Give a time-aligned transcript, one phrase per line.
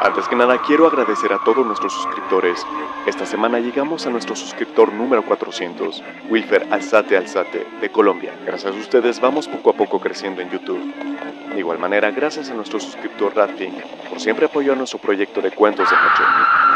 [0.00, 2.66] Antes que nada, quiero agradecer a todos nuestros suscriptores.
[3.06, 8.34] Esta semana llegamos a nuestro suscriptor número 400, Wilfer Alzate Alzate, de Colombia.
[8.44, 10.92] Gracias a ustedes vamos poco a poco creciendo en YouTube.
[11.52, 13.74] De igual manera, gracias a nuestro suscriptor Ratfink
[14.08, 16.71] por siempre apoyar nuestro proyecto de cuentos de noche.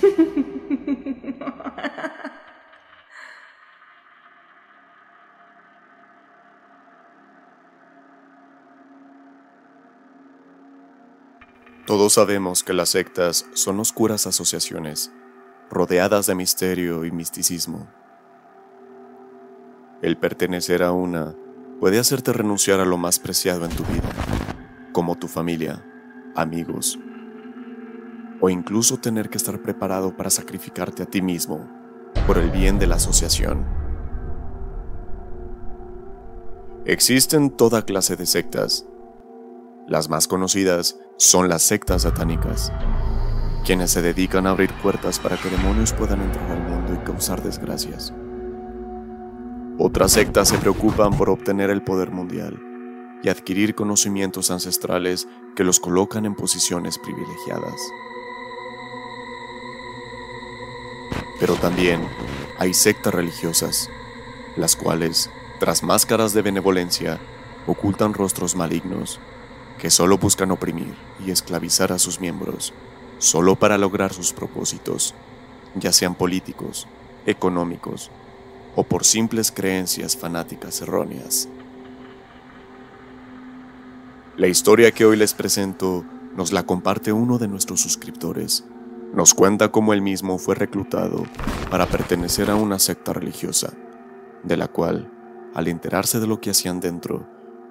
[11.86, 15.12] Todos sabemos que las sectas son oscuras asociaciones,
[15.70, 17.86] rodeadas de misterio y misticismo.
[20.00, 21.34] El pertenecer a una
[21.80, 24.08] puede hacerte renunciar a lo más preciado en tu vida,
[24.92, 25.84] como tu familia,
[26.34, 26.98] amigos,
[28.44, 31.66] o incluso tener que estar preparado para sacrificarte a ti mismo
[32.26, 33.64] por el bien de la asociación.
[36.84, 38.84] Existen toda clase de sectas.
[39.88, 42.70] Las más conocidas son las sectas satánicas,
[43.64, 47.42] quienes se dedican a abrir puertas para que demonios puedan entrar al mundo y causar
[47.42, 48.12] desgracias.
[49.78, 52.60] Otras sectas se preocupan por obtener el poder mundial
[53.22, 57.80] y adquirir conocimientos ancestrales que los colocan en posiciones privilegiadas.
[61.40, 62.00] Pero también
[62.58, 63.90] hay sectas religiosas,
[64.56, 67.18] las cuales, tras máscaras de benevolencia,
[67.66, 69.20] ocultan rostros malignos
[69.78, 72.72] que solo buscan oprimir y esclavizar a sus miembros,
[73.18, 75.14] solo para lograr sus propósitos,
[75.74, 76.86] ya sean políticos,
[77.26, 78.10] económicos
[78.76, 81.48] o por simples creencias fanáticas erróneas.
[84.36, 86.04] La historia que hoy les presento
[86.36, 88.64] nos la comparte uno de nuestros suscriptores.
[89.14, 91.22] Nos cuenta cómo él mismo fue reclutado
[91.70, 93.72] para pertenecer a una secta religiosa,
[94.42, 95.08] de la cual,
[95.54, 97.24] al enterarse de lo que hacían dentro,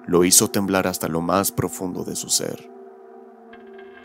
[0.06, 2.70] lo hizo temblar hasta lo más profundo de su ser.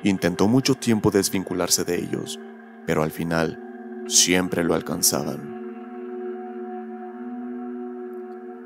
[0.03, 2.39] Intentó mucho tiempo desvincularse de ellos,
[2.85, 5.59] pero al final siempre lo alcanzaban.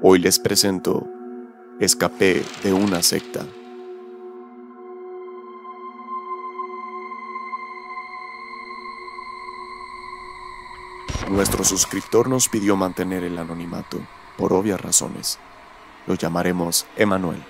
[0.02, 1.08] Hoy les presento
[1.80, 3.46] Escapé de una secta.
[11.34, 13.98] Nuestro suscriptor nos pidió mantener el anonimato,
[14.38, 15.40] por obvias razones.
[16.06, 17.42] Lo llamaremos Emanuel.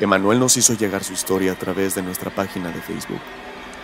[0.00, 3.22] Emanuel nos hizo llegar su historia a través de nuestra página de Facebook.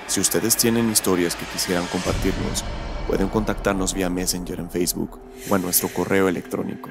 [0.06, 2.62] Si ustedes tienen historias que quisieran compartirnos,
[3.08, 5.18] pueden contactarnos vía Messenger en Facebook
[5.48, 6.90] o a nuestro correo electrónico.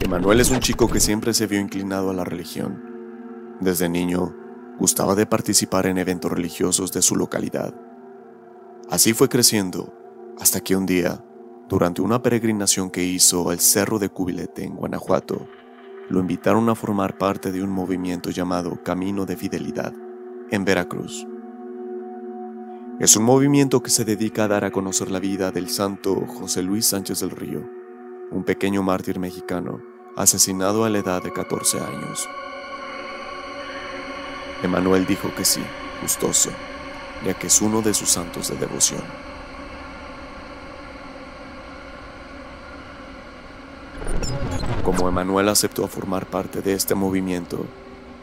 [0.00, 2.82] Emanuel es un chico que siempre se vio inclinado a la religión.
[3.60, 4.49] Desde niño,
[4.80, 7.74] gustaba de participar en eventos religiosos de su localidad.
[8.88, 9.92] Así fue creciendo
[10.40, 11.22] hasta que un día,
[11.68, 15.46] durante una peregrinación que hizo al Cerro de Cubilete en Guanajuato,
[16.08, 19.92] lo invitaron a formar parte de un movimiento llamado Camino de Fidelidad
[20.50, 21.26] en Veracruz.
[22.98, 26.62] Es un movimiento que se dedica a dar a conocer la vida del santo José
[26.62, 27.68] Luis Sánchez del Río,
[28.30, 29.82] un pequeño mártir mexicano
[30.16, 32.28] asesinado a la edad de 14 años.
[34.62, 35.62] Emanuel dijo que sí,
[36.02, 36.50] gustoso,
[37.24, 39.02] ya que es uno de sus santos de devoción.
[44.84, 47.64] Como Emanuel aceptó formar parte de este movimiento,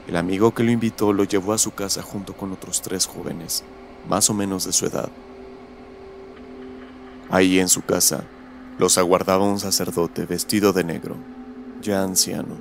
[0.08, 3.64] el amigo que lo invitó lo llevó a su casa junto con otros tres jóvenes,
[4.08, 5.10] más o menos de su edad.
[7.30, 8.26] Ahí en su casa,
[8.78, 11.16] los aguardaba un sacerdote vestido de negro,
[11.82, 12.58] ya anciano,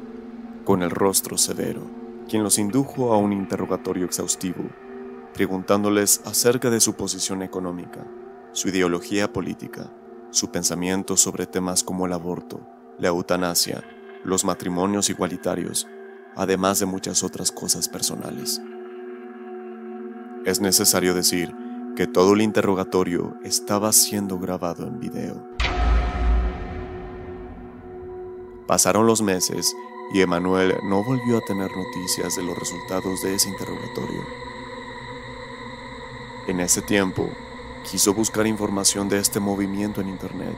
[0.65, 1.83] con el rostro severo,
[2.29, 4.65] quien los indujo a un interrogatorio exhaustivo,
[5.35, 8.07] preguntándoles acerca de su posición económica,
[8.53, 9.93] su ideología política,
[10.31, 12.61] su pensamiento sobre temas como el aborto,
[12.99, 13.85] la eutanasia
[14.27, 15.87] los matrimonios igualitarios,
[16.35, 18.61] además de muchas otras cosas personales.
[20.45, 21.55] Es necesario decir
[21.95, 25.49] que todo el interrogatorio estaba siendo grabado en video.
[28.67, 29.73] Pasaron los meses
[30.13, 34.25] y Emanuel no volvió a tener noticias de los resultados de ese interrogatorio.
[36.47, 37.29] En ese tiempo,
[37.91, 40.57] quiso buscar información de este movimiento en Internet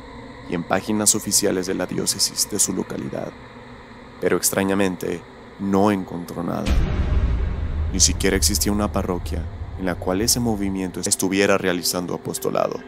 [0.48, 3.32] y en páginas oficiales de la diócesis de su localidad
[4.20, 5.20] pero extrañamente
[5.58, 6.64] no encontró nada.
[7.92, 9.42] Ni siquiera existía una parroquia
[9.78, 12.80] en la cual ese movimiento estuviera realizando apostolado.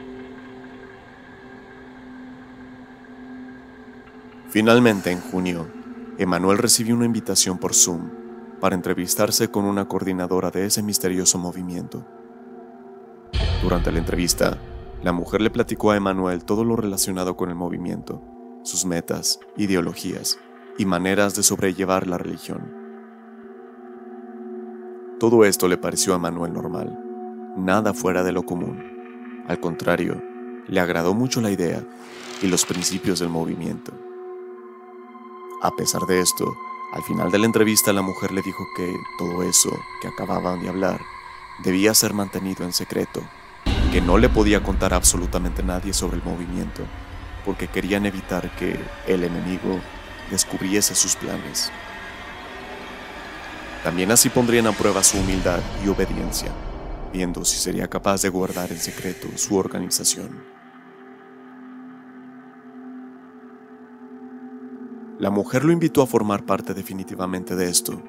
[4.50, 5.68] Finalmente, en junio,
[6.20, 8.11] Emanuel recibió una invitación por Zoom
[8.61, 12.05] para entrevistarse con una coordinadora de ese misterioso movimiento.
[13.62, 14.58] Durante la entrevista,
[15.02, 18.22] la mujer le platicó a Emanuel todo lo relacionado con el movimiento,
[18.64, 20.38] sus metas, ideologías
[20.76, 22.70] y maneras de sobrellevar la religión.
[25.19, 27.02] Todo esto le pareció a Emanuel normal,
[27.56, 28.78] nada fuera de lo común.
[29.49, 30.23] Al contrario,
[30.69, 31.82] le agradó mucho la idea
[32.43, 34.09] y los principios del movimiento.
[35.62, 36.56] A pesar de esto,
[36.90, 39.70] al final de la entrevista la mujer le dijo que todo eso
[40.00, 41.02] que acababan de hablar
[41.62, 43.20] debía ser mantenido en secreto,
[43.92, 46.82] que no le podía contar absolutamente nadie sobre el movimiento,
[47.44, 49.78] porque querían evitar que el enemigo
[50.30, 51.70] descubriese sus planes.
[53.84, 56.52] También así pondrían a prueba su humildad y obediencia,
[57.12, 60.59] viendo si sería capaz de guardar en secreto su organización.
[65.20, 68.02] La mujer lo invitó a formar parte definitivamente de esto.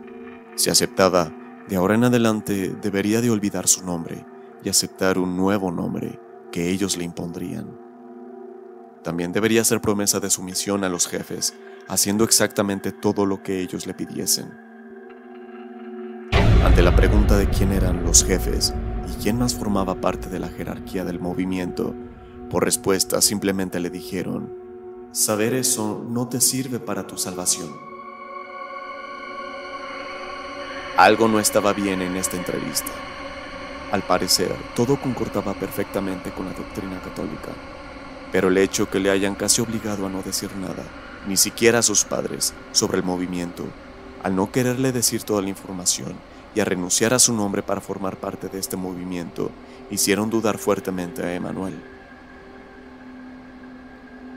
[0.56, 1.30] Si aceptaba,
[1.68, 4.25] de ahora en adelante debería de olvidar su nombre
[4.63, 6.22] y aceptar un nuevo nombre
[6.54, 7.78] que ellos le impondrían.
[9.04, 11.54] También debería hacer promesa de sumisión a los jefes,
[11.90, 14.50] haciendo exactamente todo lo que ellos le pidiesen.
[16.64, 18.74] Ante la pregunta de quién eran los jefes
[19.10, 21.94] y quién más formaba parte de la jerarquía del movimiento,
[22.50, 24.61] por respuesta simplemente le dijeron,
[25.12, 27.69] saber eso no te sirve para tu salvación.
[30.98, 32.92] Algo no estaba bien en esta entrevista.
[33.92, 37.52] Al parecer, todo concordaba perfectamente con la doctrina católica,
[38.31, 40.84] pero el hecho que le hayan casi obligado a no decir nada,
[41.28, 43.66] ni siquiera a sus padres, sobre el movimiento,
[44.24, 46.16] al no quererle decir toda la información
[46.56, 49.52] y a renunciar a su nombre para formar parte de este movimiento,
[49.90, 52.00] hicieron dudar fuertemente a Emanuel.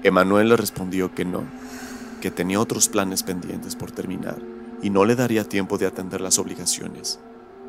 [0.05, 1.45] Emanuel le respondió que no,
[2.21, 4.37] que tenía otros planes pendientes por terminar
[4.83, 7.21] y no le daría tiempo de atender las obligaciones.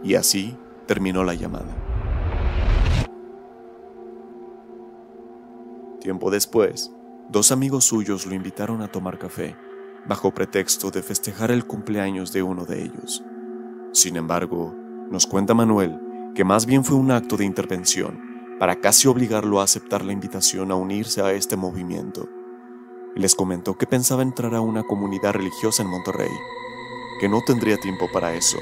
[0.04, 1.74] Y así terminó la llamada.
[6.02, 6.92] Tiempo después,
[7.30, 9.56] dos amigos suyos lo invitaron a tomar café,
[10.06, 13.24] bajo pretexto de festejar el cumpleaños de uno de ellos.
[13.94, 14.76] Sin embargo,
[15.10, 15.98] nos cuenta Manuel
[16.36, 20.72] que más bien fue un acto de intervención para casi obligarlo a aceptar la invitación
[20.72, 22.30] a unirse a este movimiento.
[23.16, 26.32] Les comentó que pensaba entrar a una comunidad religiosa en Monterrey,
[27.20, 28.58] que no tendría tiempo para eso,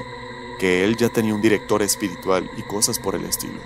[0.58, 3.60] que él ya tenía un director espiritual y cosas por el estilo.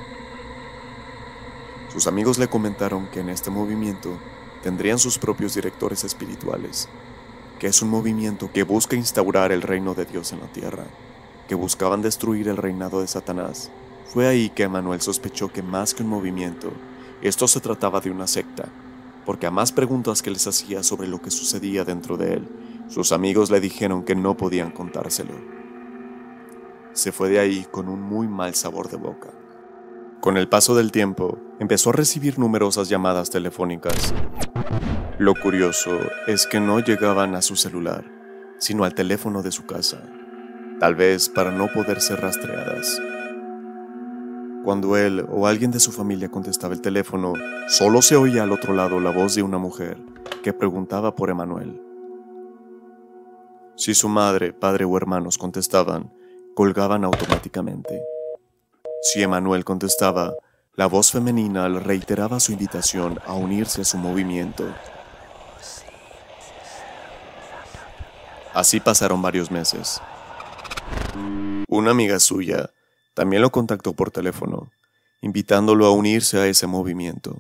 [1.93, 4.11] Sus amigos le comentaron que en este movimiento
[4.63, 6.89] tendrían sus propios directores espirituales,
[7.59, 10.85] que es un movimiento que busca instaurar el reino de Dios en la tierra,
[11.49, 13.71] que buscaban destruir el reinado de Satanás.
[14.13, 16.73] Fue ahí que Emanuel sospechó que más que un movimiento,
[17.23, 18.69] esto se trataba de una secta,
[19.25, 22.49] porque a más preguntas que les hacía sobre lo que sucedía dentro de él,
[22.89, 25.59] sus amigos le dijeron que no podían contárselo
[26.99, 29.31] se fue de ahí con un muy mal sabor de boca.
[30.21, 34.13] Con el paso del tiempo, empezó a recibir numerosas llamadas telefónicas.
[35.19, 35.97] Lo curioso
[36.27, 38.05] es que no llegaban a su celular,
[38.59, 40.03] sino al teléfono de su casa,
[40.81, 43.01] tal vez para no poder ser rastreadas.
[44.65, 47.33] Cuando él o alguien de su familia contestaba el teléfono,
[47.69, 49.99] solo se oía al otro lado la voz de una mujer
[50.43, 51.81] que preguntaba por Emanuel.
[53.77, 56.13] Si su madre, padre o hermanos contestaban,
[56.55, 58.03] colgaban automáticamente.
[59.03, 60.35] Si Emanuel contestaba,
[60.75, 64.65] la voz femenina le reiteraba su invitación a unirse a su movimiento.
[68.53, 70.01] Así pasaron varios meses.
[71.69, 72.71] Una amiga suya
[73.19, 74.71] también lo contactó por teléfono,
[75.21, 77.37] invitándolo a unirse a ese movimiento.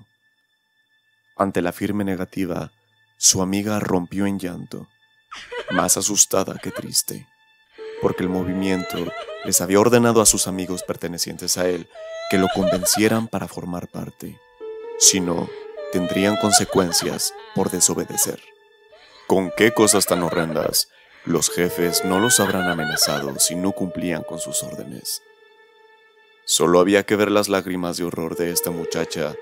[1.37, 2.73] Ante la firme negativa,
[3.17, 4.89] su amiga rompió en llanto,
[5.71, 7.27] más asustada que triste
[8.01, 8.99] porque el movimiento
[9.45, 11.89] les había ordenado a sus amigos pertenecientes a él
[12.31, 14.39] que lo convencieran para formar parte.
[14.99, 15.49] Si no,
[15.93, 18.41] tendrían consecuencias por desobedecer.
[19.27, 20.89] ¿Con qué cosas tan horrendas?
[21.25, 25.23] Los jefes no los habrán amenazado si no cumplían con sus órdenes.
[26.50, 29.35] Solo había que ver las lágrimas de horror de esta muchacha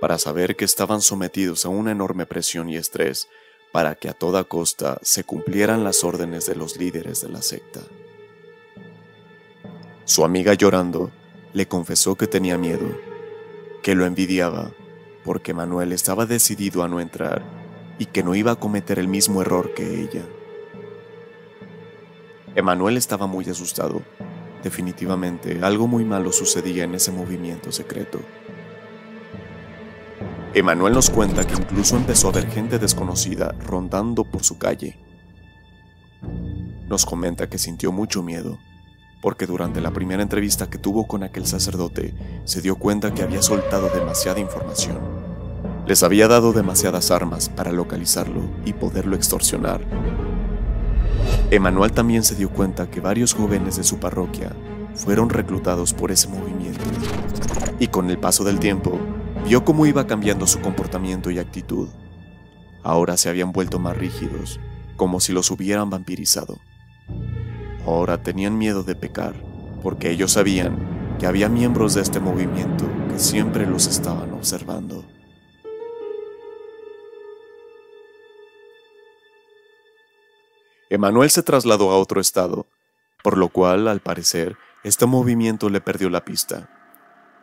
[0.00, 3.28] para saber que estaban sometidos a una enorme presión y estrés
[3.70, 7.80] para que a toda costa se cumplieran las órdenes de los líderes de la secta.
[10.06, 11.12] Su amiga llorando
[11.52, 12.98] le confesó que tenía miedo,
[13.82, 14.72] que lo envidiaba,
[15.22, 17.42] porque Manuel estaba decidido a no entrar
[17.98, 20.24] y que no iba a cometer el mismo error que ella.
[22.54, 24.00] Emanuel estaba muy asustado.
[24.64, 28.18] Definitivamente algo muy malo sucedía en ese movimiento secreto.
[30.54, 34.98] Emanuel nos cuenta que incluso empezó a ver gente desconocida rondando por su calle.
[36.88, 38.58] Nos comenta que sintió mucho miedo
[39.20, 43.40] porque durante la primera entrevista que tuvo con aquel sacerdote se dio cuenta que había
[43.40, 44.98] soltado demasiada información.
[45.86, 49.80] Les había dado demasiadas armas para localizarlo y poderlo extorsionar.
[51.54, 54.50] Emanuel también se dio cuenta que varios jóvenes de su parroquia
[54.96, 56.84] fueron reclutados por ese movimiento
[57.78, 58.98] y con el paso del tiempo
[59.44, 61.88] vio cómo iba cambiando su comportamiento y actitud.
[62.82, 64.58] Ahora se habían vuelto más rígidos,
[64.96, 66.58] como si los hubieran vampirizado.
[67.86, 69.34] Ahora tenían miedo de pecar,
[69.80, 70.76] porque ellos sabían
[71.20, 75.04] que había miembros de este movimiento que siempre los estaban observando.
[80.90, 82.66] Emanuel se trasladó a otro estado,
[83.22, 86.68] por lo cual, al parecer, este movimiento le perdió la pista.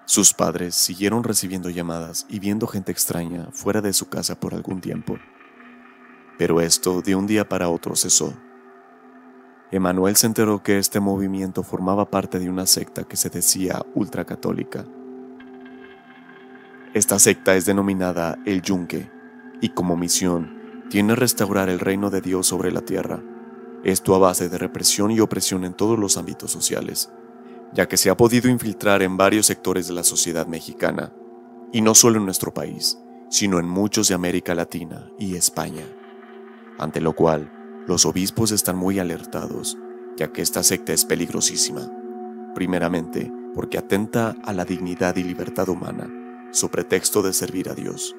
[0.06, 4.82] Sus padres siguieron recibiendo llamadas y viendo gente extraña fuera de su casa por algún
[4.82, 5.18] tiempo.
[6.38, 8.34] Pero esto de un día para otro cesó.
[9.72, 14.86] Emanuel se enteró que este movimiento formaba parte de una secta que se decía ultracatólica.
[16.94, 19.10] Esta secta es denominada el Yunque
[19.62, 23.24] y como misión tiene restaurar el reino de Dios sobre la tierra.
[23.84, 27.12] Esto a base de represión y opresión en todos los ámbitos sociales,
[27.74, 31.14] ya que se ha podido infiltrar en varios sectores de la sociedad mexicana,
[31.72, 35.86] y no solo en nuestro país, sino en muchos de América Latina y España,
[36.78, 37.52] ante lo cual
[37.88, 39.78] los obispos están muy alertados,
[40.18, 41.90] ya que esta secta es peligrosísima.
[42.54, 46.10] Primeramente, porque atenta a la dignidad y libertad humana,
[46.52, 48.16] su pretexto de servir a Dios.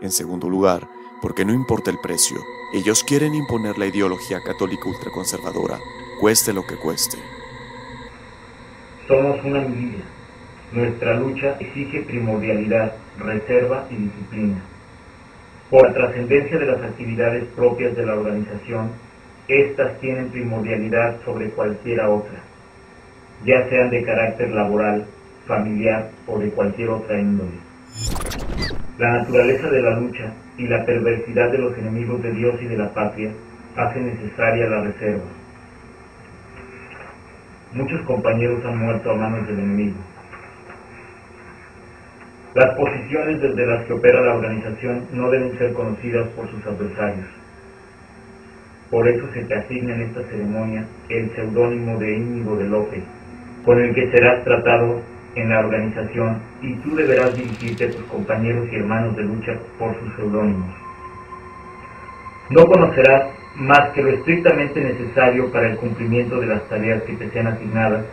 [0.00, 0.88] En segundo lugar,
[1.20, 2.38] porque no importa el precio,
[2.72, 5.78] ellos quieren imponer la ideología católica ultraconservadora,
[6.20, 7.18] cueste lo que cueste.
[9.08, 10.04] Somos una milicia.
[10.72, 14.62] Nuestra lucha exige primordialidad, reserva y disciplina
[15.74, 18.90] por la trascendencia de las actividades propias de la organización,
[19.48, 22.38] éstas tienen primordialidad sobre cualquiera otra,
[23.44, 25.04] ya sean de carácter laboral,
[25.48, 27.58] familiar o de cualquier otra índole.
[28.98, 32.78] La naturaleza de la lucha y la perversidad de los enemigos de Dios y de
[32.78, 33.30] la patria
[33.76, 35.24] hacen necesaria la reserva.
[37.72, 39.96] Muchos compañeros han muerto a manos del enemigo
[42.54, 47.26] las posiciones desde las que opera la organización no deben ser conocidas por sus adversarios.
[48.92, 53.02] Por eso se te asigna en esta ceremonia el seudónimo de Íñigo de López,
[53.64, 55.00] con el que serás tratado
[55.34, 59.98] en la organización y tú deberás dirigirte a tus compañeros y hermanos de lucha por
[59.98, 60.70] sus seudónimos.
[62.50, 67.30] No conocerás más que lo estrictamente necesario para el cumplimiento de las tareas que te
[67.30, 68.04] sean asignadas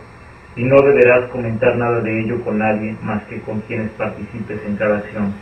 [0.56, 4.76] y no deberás comentar nada de ello con nadie más que con quienes participes en
[4.76, 5.32] cada acción.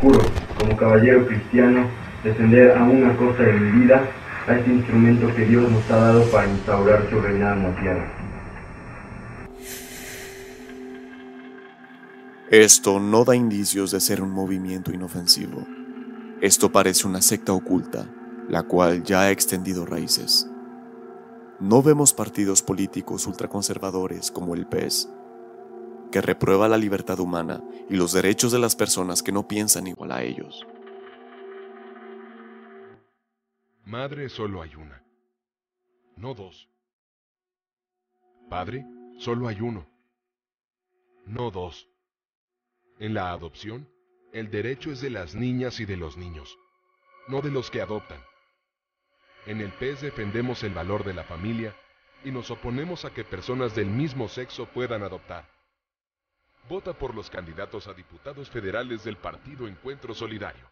[0.00, 0.20] Juro,
[0.58, 1.86] como caballero cristiano,
[2.24, 4.02] defender a una cosa de mi vida,
[4.48, 8.21] a este instrumento que Dios nos ha dado para instaurar su reinado en tierra.
[12.52, 15.66] Esto no da indicios de ser un movimiento inofensivo.
[16.42, 18.14] Esto parece una secta oculta,
[18.46, 20.46] la cual ya ha extendido raíces.
[21.60, 25.08] No vemos partidos políticos ultraconservadores como el PES,
[26.10, 30.12] que reprueba la libertad humana y los derechos de las personas que no piensan igual
[30.12, 30.66] a ellos.
[33.86, 35.02] Madre solo hay una,
[36.16, 36.68] no dos.
[38.50, 38.84] Padre
[39.16, 39.86] solo hay uno,
[41.24, 41.88] no dos.
[43.02, 43.88] En la adopción,
[44.32, 46.56] el derecho es de las niñas y de los niños,
[47.26, 48.20] no de los que adoptan.
[49.44, 51.74] En el PES defendemos el valor de la familia
[52.24, 55.48] y nos oponemos a que personas del mismo sexo puedan adoptar.
[56.68, 60.70] Vota por los candidatos a diputados federales del Partido Encuentro Solidario.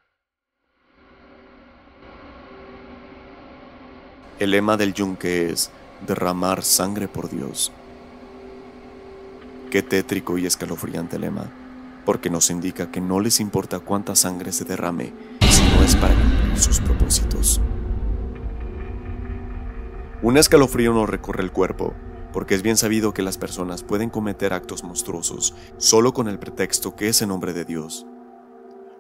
[4.39, 5.73] El lema del yunque es
[6.07, 7.73] derramar sangre por Dios.
[9.73, 11.51] Qué tétrico y escalofriante lema,
[12.11, 15.13] porque nos indica que no les importa cuánta sangre se derrame
[15.49, 16.17] si no es para
[16.57, 17.61] sus propósitos.
[20.21, 21.95] Un escalofrío nos recorre el cuerpo,
[22.33, 26.97] porque es bien sabido que las personas pueden cometer actos monstruosos solo con el pretexto
[26.97, 28.05] que es en nombre de Dios.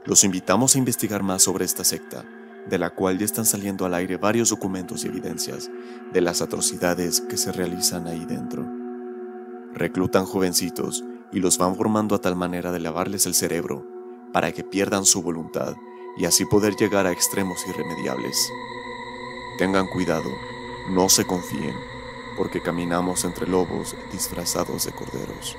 [0.04, 2.24] Los invitamos a investigar más sobre esta secta,
[2.68, 5.68] de la cual ya están saliendo al aire varios documentos y evidencias
[6.12, 8.64] de las atrocidades que se realizan ahí dentro.
[9.74, 11.02] Reclutan jovencitos
[11.32, 13.86] y los van formando a tal manera de lavarles el cerebro
[14.32, 15.74] para que pierdan su voluntad
[16.16, 18.36] y así poder llegar a extremos irremediables.
[19.58, 20.30] Tengan cuidado
[20.90, 21.76] no se confíen,
[22.36, 25.56] porque caminamos entre lobos disfrazados de corderos.